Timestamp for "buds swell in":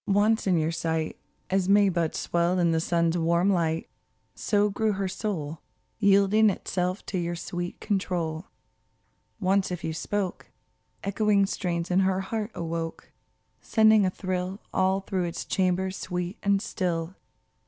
1.87-2.71